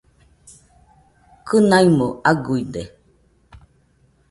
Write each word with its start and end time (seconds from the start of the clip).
Kɨnaimo 1.47 2.07
aguide 2.31 2.81